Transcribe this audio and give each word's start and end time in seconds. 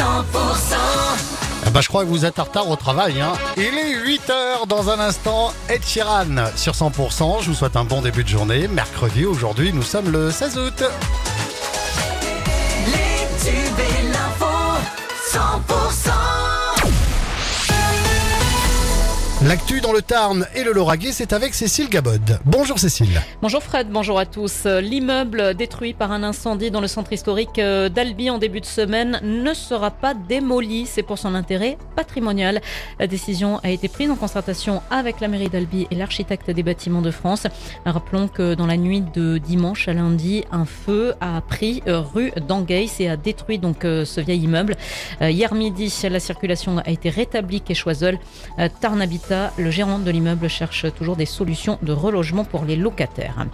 Ah 0.00 1.70
bah, 1.72 1.80
je 1.80 1.88
crois 1.88 2.04
que 2.04 2.08
vous 2.08 2.24
êtes 2.24 2.38
en 2.38 2.44
retard 2.44 2.68
au 2.68 2.76
travail. 2.76 3.20
Hein. 3.20 3.32
Il 3.56 3.62
est 3.64 3.96
8h 3.96 4.68
dans 4.68 4.90
un 4.90 5.00
instant. 5.00 5.52
Ed 5.68 5.84
Sheeran 5.84 6.52
sur 6.54 6.72
100%. 6.72 7.42
Je 7.42 7.48
vous 7.48 7.54
souhaite 7.54 7.76
un 7.76 7.84
bon 7.84 8.02
début 8.02 8.22
de 8.22 8.28
journée. 8.28 8.68
Mercredi, 8.68 9.24
aujourd'hui, 9.24 9.72
nous 9.72 9.82
sommes 9.82 10.10
le 10.10 10.30
16 10.30 10.58
août. 10.58 10.84
Les 12.86 13.26
tubes 13.44 13.78
et 13.78 14.12
L'actu 19.48 19.80
dans 19.80 19.94
le 19.94 20.02
Tarn 20.02 20.46
et 20.54 20.62
le 20.62 20.74
Lauragais, 20.74 21.10
c'est 21.10 21.32
avec 21.32 21.54
Cécile 21.54 21.88
Gabod. 21.88 22.38
Bonjour 22.44 22.78
Cécile. 22.78 23.22
Bonjour 23.40 23.62
Fred, 23.62 23.88
bonjour 23.88 24.18
à 24.18 24.26
tous. 24.26 24.66
L'immeuble 24.66 25.54
détruit 25.54 25.94
par 25.94 26.12
un 26.12 26.22
incendie 26.22 26.70
dans 26.70 26.82
le 26.82 26.86
centre 26.86 27.14
historique 27.14 27.58
euh, 27.58 27.88
d'Albi 27.88 28.28
en 28.28 28.36
début 28.36 28.60
de 28.60 28.66
semaine 28.66 29.18
ne 29.22 29.54
sera 29.54 29.90
pas 29.90 30.12
démoli. 30.12 30.84
C'est 30.84 31.02
pour 31.02 31.16
son 31.16 31.34
intérêt 31.34 31.78
patrimonial. 31.96 32.60
La 33.00 33.06
décision 33.06 33.58
a 33.62 33.70
été 33.70 33.88
prise 33.88 34.10
en 34.10 34.16
concertation 34.16 34.82
avec 34.90 35.18
la 35.20 35.28
mairie 35.28 35.48
d'Albi 35.48 35.86
et 35.90 35.94
l'architecte 35.94 36.50
des 36.50 36.62
bâtiments 36.62 37.00
de 37.00 37.10
France. 37.10 37.46
Rappelons 37.86 38.28
que 38.28 38.52
dans 38.52 38.66
la 38.66 38.76
nuit 38.76 39.00
de 39.00 39.38
dimanche 39.38 39.88
à 39.88 39.94
lundi, 39.94 40.44
un 40.52 40.66
feu 40.66 41.14
a 41.22 41.40
pris 41.40 41.82
euh, 41.86 42.02
rue 42.02 42.32
d'Angueis 42.46 42.90
et 42.98 43.08
a 43.08 43.16
détruit 43.16 43.58
donc 43.58 43.86
euh, 43.86 44.04
ce 44.04 44.20
vieil 44.20 44.42
immeuble. 44.42 44.76
Hier 45.22 45.54
midi, 45.54 45.90
la 46.10 46.20
circulation 46.20 46.76
a 46.76 46.90
été 46.90 47.08
rétablie 47.08 47.62
quai 47.62 47.74
Choiseul. 47.74 48.18
Tarn 48.80 49.00
Habitat 49.00 49.37
le 49.56 49.70
gérant 49.70 49.98
de 49.98 50.10
l'immeuble 50.10 50.48
cherche 50.48 50.86
toujours 50.94 51.16
des 51.16 51.26
solutions 51.26 51.78
de 51.82 51.92
relogement 51.92 52.44
pour 52.44 52.64
les 52.64 52.76
locataires. 52.76 53.46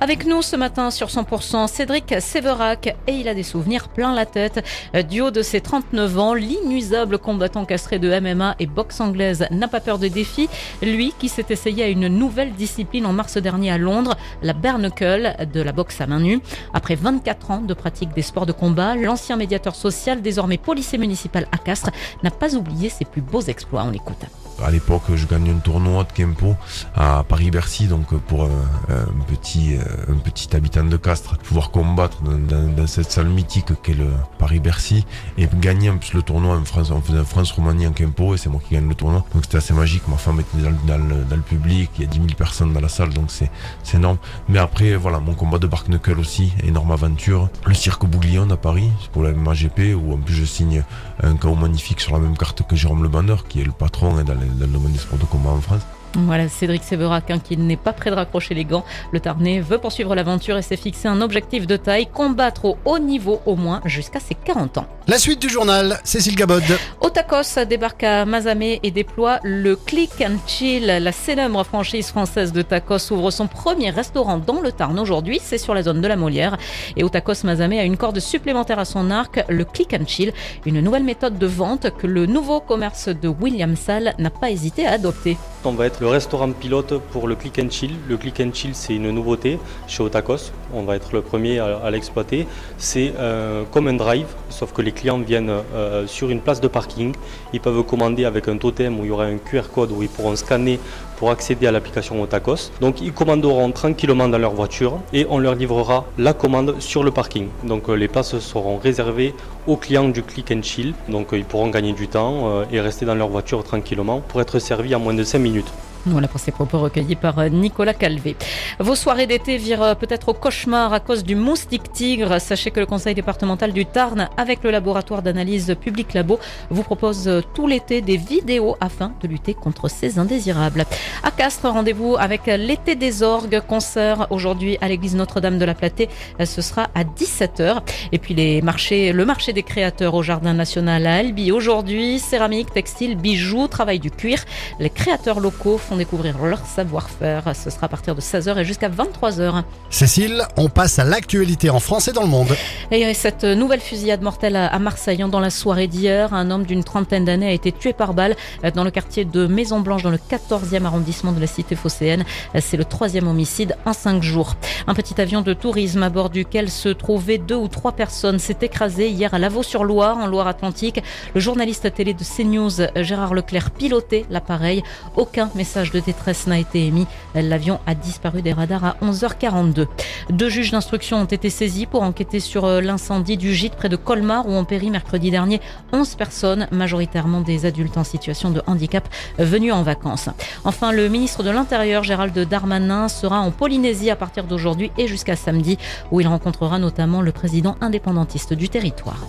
Avec 0.00 0.26
nous 0.26 0.42
ce 0.42 0.56
matin 0.56 0.90
sur 0.90 1.08
100%, 1.08 1.68
Cédric 1.68 2.14
Séverac 2.20 2.96
et 3.06 3.12
il 3.12 3.28
a 3.28 3.34
des 3.34 3.42
souvenirs 3.42 3.88
plein 3.88 4.14
la 4.14 4.26
tête. 4.26 4.64
Du 5.08 5.20
haut 5.20 5.30
de 5.30 5.42
ses 5.42 5.60
39 5.60 6.18
ans, 6.18 6.34
l'inusable 6.34 7.18
combattant 7.18 7.64
castré 7.64 7.98
de 7.98 8.18
MMA 8.18 8.56
et 8.58 8.66
boxe 8.66 9.00
anglaise 9.00 9.46
n'a 9.50 9.68
pas 9.68 9.80
peur 9.80 9.98
de 9.98 10.08
défis. 10.08 10.48
Lui 10.82 11.14
qui 11.18 11.28
s'est 11.28 11.46
essayé 11.50 11.84
à 11.84 11.88
une 11.88 12.08
nouvelle 12.08 12.52
discipline 12.52 13.06
en 13.06 13.12
mars 13.12 13.36
dernier 13.36 13.70
à 13.70 13.78
Londres, 13.78 14.16
la 14.42 14.52
bare 14.52 14.78
de 14.78 15.60
la 15.60 15.72
boxe 15.72 16.00
à 16.00 16.06
main 16.06 16.20
nue. 16.20 16.40
Après 16.72 16.94
24 16.94 17.50
ans 17.50 17.60
de 17.60 17.74
pratique 17.74 18.12
des 18.14 18.22
sports 18.22 18.46
de 18.46 18.52
combat, 18.52 18.94
l'ancien 18.96 19.36
médiateur 19.36 19.74
social, 19.74 20.22
désormais 20.22 20.58
policier 20.58 20.98
municipal 20.98 21.46
à 21.52 21.58
Castres, 21.58 21.90
n'a 22.22 22.30
pas 22.30 22.54
oublié 22.54 22.88
ses 22.88 23.04
plus 23.04 23.22
beaux 23.22 23.42
exploits. 23.42 23.84
On 23.86 23.90
l'écoute. 23.90 24.24
À 24.62 24.70
l'époque, 24.70 25.02
je 25.14 25.26
gagne 25.26 25.50
un 25.50 25.58
tournoi 25.58 26.04
de 26.04 26.12
Kempo 26.12 26.54
à 26.94 27.24
Paris-Bercy, 27.28 27.86
donc 27.86 28.14
pour 28.14 28.44
un, 28.44 29.24
petit, 29.26 29.76
un 30.08 30.16
petit 30.16 30.54
habitant 30.54 30.84
de 30.84 30.96
Castres, 30.96 31.36
pouvoir 31.38 31.70
combattre 31.70 32.22
dans, 32.22 32.86
cette 32.86 33.10
salle 33.10 33.28
mythique 33.28 33.72
qu'est 33.82 33.94
le 33.94 34.10
Paris-Bercy 34.38 35.04
et 35.38 35.48
gagner 35.60 35.90
en 35.90 35.98
plus 35.98 36.12
le 36.14 36.22
tournoi 36.22 36.56
en 36.56 36.64
France, 36.64 36.90
on 36.90 37.00
faisait 37.00 37.24
France-Roumanie 37.24 37.86
en 37.86 37.92
Kempo 37.92 38.34
et 38.34 38.38
c'est 38.38 38.48
moi 38.48 38.60
qui 38.66 38.74
gagne 38.74 38.88
le 38.88 38.94
tournoi. 38.94 39.24
Donc 39.34 39.44
c'était 39.44 39.58
assez 39.58 39.74
magique, 39.74 40.06
ma 40.08 40.16
femme 40.16 40.40
était 40.40 40.58
dans, 40.86 40.96
le, 40.98 41.42
public, 41.42 41.90
il 41.98 42.04
y 42.04 42.06
a 42.06 42.10
10 42.10 42.16
000 42.18 42.28
personnes 42.36 42.72
dans 42.72 42.80
la 42.80 42.88
salle, 42.88 43.10
donc 43.10 43.30
c'est 43.30 43.50
énorme. 43.94 44.18
Mais 44.48 44.58
après, 44.58 44.96
voilà, 44.96 45.18
mon 45.18 45.34
combat 45.34 45.58
de 45.58 45.66
Bark 45.66 45.88
Knuckle 45.88 46.18
aussi, 46.18 46.52
énorme 46.62 46.92
aventure. 46.92 47.48
Le 47.66 47.74
cirque 47.74 48.06
Bouglione 48.06 48.52
à 48.52 48.56
Paris, 48.56 48.90
pour 49.12 49.22
la 49.22 49.32
MAGP, 49.32 49.94
où 49.96 50.14
en 50.14 50.18
plus 50.18 50.34
je 50.34 50.44
signe 50.44 50.84
un 51.22 51.36
chaos 51.36 51.54
magnifique 51.54 52.00
sur 52.00 52.12
la 52.14 52.20
même 52.20 52.36
carte 52.36 52.66
que 52.66 52.76
Jérôme 52.76 53.02
Le 53.02 53.08
Banner, 53.08 53.36
qui 53.48 53.60
est 53.60 53.64
le 53.64 53.72
patron 53.72 54.16
hein, 54.16 54.24
dans, 54.24 54.34
dans 54.34 54.43
le 54.58 54.66
domaine 54.66 54.92
des 54.92 54.98
sports 54.98 55.18
de 55.18 55.24
en 55.50 55.60
France. 55.60 55.82
Voilà, 56.16 56.48
Cédric 56.48 56.84
Séverac, 56.84 57.30
hein, 57.30 57.38
qui 57.38 57.56
n'est 57.56 57.76
pas 57.76 57.92
prêt 57.92 58.10
de 58.10 58.14
raccrocher 58.14 58.54
les 58.54 58.64
gants. 58.64 58.84
Le 59.12 59.20
Tarnais 59.20 59.60
veut 59.60 59.78
poursuivre 59.78 60.14
l'aventure 60.14 60.56
et 60.56 60.62
s'est 60.62 60.76
fixé 60.76 61.08
un 61.08 61.20
objectif 61.20 61.66
de 61.66 61.76
taille, 61.76 62.06
combattre 62.06 62.64
au 62.66 62.78
haut 62.84 62.98
niveau 62.98 63.40
au 63.46 63.56
moins 63.56 63.80
jusqu'à 63.84 64.20
ses 64.20 64.34
40 64.34 64.78
ans. 64.78 64.86
La 65.06 65.18
suite 65.18 65.42
du 65.42 65.48
journal, 65.48 66.00
Cécile 66.04 66.36
Gabod. 66.36 66.62
Otakos 67.00 67.58
débarque 67.68 68.04
à 68.04 68.24
Mazamé 68.24 68.80
et 68.82 68.90
déploie 68.90 69.40
le 69.42 69.76
Click 69.76 70.12
and 70.20 70.36
Chill. 70.46 70.86
La 70.86 71.12
célèbre 71.12 71.64
franchise 71.64 72.08
française 72.08 72.52
de 72.52 72.62
tacos 72.62 73.10
ouvre 73.10 73.30
son 73.30 73.46
premier 73.48 73.90
restaurant 73.90 74.38
dans 74.38 74.60
le 74.60 74.72
Tarn 74.72 74.98
aujourd'hui. 74.98 75.40
C'est 75.42 75.58
sur 75.58 75.74
la 75.74 75.82
zone 75.82 76.00
de 76.00 76.08
la 76.08 76.16
Molière. 76.16 76.56
Et 76.96 77.04
Otakos 77.04 77.44
Mazamé 77.44 77.80
a 77.80 77.84
une 77.84 77.96
corde 77.96 78.20
supplémentaire 78.20 78.78
à 78.78 78.84
son 78.84 79.10
arc, 79.10 79.44
le 79.48 79.64
Click 79.64 79.94
and 79.94 80.06
Chill, 80.06 80.32
une 80.64 80.80
nouvelle 80.80 81.04
méthode 81.04 81.38
de 81.38 81.46
vente 81.46 81.90
que 81.98 82.06
le 82.06 82.26
nouveau 82.26 82.60
commerce 82.60 83.08
de 83.08 83.28
William 83.28 83.76
Sall 83.76 84.14
n'a 84.18 84.30
pas 84.30 84.50
hésité 84.50 84.86
à 84.86 84.92
adopter. 84.92 85.36
On 85.66 85.72
va 85.72 85.86
être 85.86 86.00
le 86.00 86.08
restaurant 86.08 86.52
pilote 86.52 87.00
pour 87.10 87.26
le 87.26 87.36
Click 87.36 87.58
and 87.58 87.70
Chill. 87.70 87.92
Le 88.06 88.18
Click 88.18 88.38
and 88.40 88.50
Chill, 88.52 88.74
c'est 88.74 88.94
une 88.96 89.10
nouveauté 89.10 89.58
chez 89.86 90.02
Otakos. 90.02 90.52
On 90.74 90.82
va 90.82 90.94
être 90.94 91.14
le 91.14 91.22
premier 91.22 91.58
à, 91.58 91.90
l'exploiter. 91.90 92.46
C'est 92.76 93.14
euh, 93.18 93.62
comme 93.70 93.88
un 93.88 93.94
drive, 93.94 94.26
sauf 94.50 94.74
que 94.74 94.82
les 94.82 94.92
clients 94.92 95.20
viennent 95.20 95.62
euh, 95.74 96.06
sur 96.06 96.28
une 96.28 96.40
place 96.40 96.60
de 96.60 96.68
parking. 96.68 97.14
Ils 97.54 97.60
peuvent 97.60 97.82
commander 97.82 98.26
avec 98.26 98.46
un 98.48 98.58
totem 98.58 99.00
où 99.00 99.04
il 99.04 99.08
y 99.08 99.10
aura 99.10 99.24
un 99.24 99.38
QR 99.38 99.62
code 99.74 99.90
où 99.90 100.02
ils 100.02 100.10
pourront 100.10 100.36
scanner 100.36 100.78
pour 101.16 101.30
accéder 101.30 101.66
à 101.66 101.72
l'application 101.72 102.20
Otakos. 102.20 102.70
Donc 102.82 103.00
ils 103.00 103.12
commanderont 103.14 103.72
tranquillement 103.72 104.28
dans 104.28 104.36
leur 104.36 104.52
voiture 104.52 104.98
et 105.14 105.26
on 105.30 105.38
leur 105.38 105.54
livrera 105.54 106.04
la 106.18 106.34
commande 106.34 106.78
sur 106.78 107.02
le 107.02 107.10
parking. 107.10 107.48
Donc 107.62 107.88
euh, 107.88 107.94
les 107.94 108.08
places 108.08 108.38
seront 108.38 108.76
réservées 108.76 109.34
aux 109.66 109.78
clients 109.78 110.08
du 110.10 110.22
Click 110.22 110.50
and 110.50 110.62
Chill. 110.62 110.92
Donc 111.08 111.28
ils 111.32 111.46
pourront 111.46 111.68
gagner 111.68 111.94
du 111.94 112.06
temps 112.06 112.64
et 112.70 112.80
rester 112.80 113.06
dans 113.06 113.14
leur 113.14 113.28
voiture 113.28 113.64
tranquillement 113.64 114.20
pour 114.20 114.42
être 114.42 114.58
servis 114.58 114.94
en 114.94 115.00
moins 115.00 115.14
de 115.14 115.24
5 115.24 115.38
minutes 115.38 115.53
minutes. 115.54 115.93
Voilà 116.06 116.28
pour 116.28 116.38
ces 116.38 116.52
propos 116.52 116.80
recueillis 116.80 117.16
par 117.16 117.38
euh, 117.38 117.48
Nicolas 117.48 117.94
Calvé. 117.94 118.36
Vos 118.78 118.94
soirées 118.94 119.26
d'été 119.26 119.56
virent 119.56 119.82
euh, 119.82 119.94
peut-être 119.94 120.28
au 120.28 120.34
cauchemar 120.34 120.92
à 120.92 121.00
cause 121.00 121.24
du 121.24 121.34
moustique 121.34 121.92
tigre. 121.92 122.38
Sachez 122.42 122.70
que 122.70 122.80
le 122.80 122.84
conseil 122.84 123.14
départemental 123.14 123.72
du 123.72 123.86
Tarn, 123.86 124.28
avec 124.36 124.62
le 124.64 124.70
laboratoire 124.70 125.22
d'analyse 125.22 125.74
public 125.80 126.12
Labo, 126.12 126.38
vous 126.68 126.82
propose 126.82 127.26
euh, 127.26 127.40
tout 127.54 127.66
l'été 127.66 128.02
des 128.02 128.18
vidéos 128.18 128.76
afin 128.82 129.12
de 129.22 129.28
lutter 129.28 129.54
contre 129.54 129.88
ces 129.88 130.18
indésirables. 130.18 130.84
À 131.22 131.30
Castres, 131.30 131.70
rendez-vous 131.70 132.16
avec 132.18 132.46
l'été 132.46 132.96
des 132.96 133.22
orgues, 133.22 133.62
concert 133.66 134.26
aujourd'hui 134.28 134.76
à 134.82 134.88
l'église 134.88 135.16
Notre-Dame 135.16 135.58
de 135.58 135.64
la 135.64 135.74
Platée. 135.74 136.10
Ce 136.44 136.60
sera 136.60 136.88
à 136.94 137.04
17h. 137.04 137.80
Et 138.12 138.18
puis 138.18 138.34
les 138.34 138.60
marchés, 138.60 139.12
le 139.12 139.24
marché 139.24 139.54
des 139.54 139.62
créateurs 139.62 140.14
au 140.14 140.22
Jardin 140.22 140.52
National 140.52 141.06
à 141.06 141.14
Albi 141.14 141.50
aujourd'hui, 141.50 142.18
céramique, 142.18 142.72
textile, 142.72 143.16
bijoux, 143.16 143.68
travail 143.68 144.00
du 144.00 144.10
cuir. 144.10 144.44
Les 144.78 144.90
créateurs 144.90 145.40
locaux 145.40 145.78
font 145.78 145.93
découvrir 145.96 146.38
leur 146.44 146.64
savoir-faire. 146.64 147.54
Ce 147.54 147.70
sera 147.70 147.86
à 147.86 147.88
partir 147.88 148.14
de 148.14 148.20
16h 148.20 148.58
et 148.58 148.64
jusqu'à 148.64 148.88
23h. 148.88 149.62
Cécile, 149.90 150.42
on 150.56 150.68
passe 150.68 150.98
à 150.98 151.04
l'actualité 151.04 151.70
en 151.70 151.80
France 151.80 152.08
et 152.08 152.12
dans 152.12 152.22
le 152.22 152.28
monde. 152.28 152.54
Et 152.90 153.12
cette 153.14 153.44
nouvelle 153.44 153.80
fusillade 153.80 154.22
mortelle 154.22 154.56
à 154.56 154.78
Marseille 154.78 155.24
dans 155.28 155.40
la 155.40 155.50
soirée 155.50 155.86
d'hier, 155.86 156.34
un 156.34 156.50
homme 156.50 156.64
d'une 156.64 156.84
trentaine 156.84 157.24
d'années 157.24 157.48
a 157.48 157.52
été 157.52 157.72
tué 157.72 157.92
par 157.92 158.14
balle 158.14 158.34
dans 158.74 158.84
le 158.84 158.90
quartier 158.90 159.24
de 159.24 159.46
Maison 159.46 159.80
Blanche 159.80 160.02
dans 160.02 160.10
le 160.10 160.16
14e 160.18 160.84
arrondissement 160.84 161.32
de 161.32 161.40
la 161.40 161.46
cité 161.46 161.76
phocéenne. 161.76 162.24
C'est 162.58 162.76
le 162.76 162.84
troisième 162.84 163.28
homicide 163.28 163.76
en 163.84 163.92
cinq 163.92 164.22
jours. 164.22 164.56
Un 164.86 164.94
petit 164.94 165.20
avion 165.20 165.40
de 165.40 165.52
tourisme 165.54 166.02
à 166.02 166.10
bord 166.10 166.30
duquel 166.30 166.70
se 166.70 166.88
trouvaient 166.88 167.38
deux 167.38 167.56
ou 167.56 167.68
trois 167.68 167.92
personnes 167.92 168.38
s'est 168.38 168.58
écrasé 168.62 169.08
hier 169.08 169.34
à 169.34 169.38
Lavaux-sur-Loire 169.38 170.18
en 170.18 170.26
Loire-Atlantique. 170.26 171.02
Le 171.34 171.40
journaliste 171.40 171.92
télé 171.94 172.14
de 172.14 172.24
CNews 172.24 172.86
Gérard 172.96 173.34
Leclerc 173.34 173.70
pilotait 173.70 174.24
l'appareil. 174.30 174.82
Aucun 175.16 175.50
message 175.54 175.83
de 175.90 176.00
détresse 176.00 176.46
n'a 176.46 176.58
été 176.58 176.86
émis. 176.86 177.06
L'avion 177.34 177.80
a 177.86 177.94
disparu 177.94 178.42
des 178.42 178.52
radars 178.52 178.84
à 178.84 178.96
11h42. 179.02 179.86
Deux 180.30 180.48
juges 180.48 180.70
d'instruction 180.70 181.18
ont 181.18 181.24
été 181.24 181.50
saisis 181.50 181.86
pour 181.86 182.02
enquêter 182.02 182.40
sur 182.40 182.64
euh, 182.64 182.80
l'incendie 182.80 183.36
du 183.36 183.54
gîte 183.54 183.74
près 183.76 183.88
de 183.88 183.96
Colmar 183.96 184.48
où 184.48 184.52
ont 184.52 184.64
péri 184.64 184.90
mercredi 184.90 185.30
dernier 185.30 185.60
11 185.92 186.14
personnes, 186.14 186.68
majoritairement 186.70 187.40
des 187.40 187.66
adultes 187.66 187.96
en 187.96 188.04
situation 188.04 188.50
de 188.50 188.62
handicap 188.66 189.08
venus 189.38 189.72
en 189.72 189.82
vacances. 189.82 190.28
Enfin, 190.64 190.92
le 190.92 191.08
ministre 191.08 191.42
de 191.42 191.50
l'Intérieur, 191.50 192.04
Gérald 192.04 192.38
Darmanin, 192.38 193.08
sera 193.08 193.40
en 193.40 193.50
Polynésie 193.50 194.10
à 194.10 194.16
partir 194.16 194.44
d'aujourd'hui 194.44 194.90
et 194.98 195.06
jusqu'à 195.06 195.36
samedi 195.36 195.78
où 196.10 196.20
il 196.20 196.28
rencontrera 196.28 196.78
notamment 196.78 197.22
le 197.22 197.32
président 197.32 197.76
indépendantiste 197.80 198.54
du 198.54 198.68
territoire. 198.68 199.26